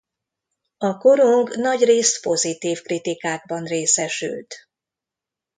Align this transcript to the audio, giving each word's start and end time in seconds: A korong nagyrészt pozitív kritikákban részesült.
A 0.77 0.97
korong 0.97 1.49
nagyrészt 1.57 2.21
pozitív 2.21 2.81
kritikákban 2.81 3.63
részesült. 3.63 4.67